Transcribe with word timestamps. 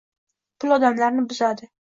Pul 0.63 0.77
odamlarni 0.79 1.27
buzadi 1.29 1.71